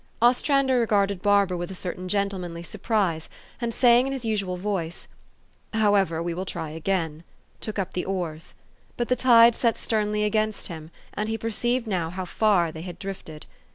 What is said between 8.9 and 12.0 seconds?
But the tide set sternly against him, and he per ceived